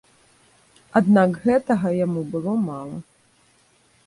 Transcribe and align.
Аднак 0.99 1.29
гэтага 1.43 1.93
яму 2.05 2.21
было 2.33 2.57
мала. 2.67 2.97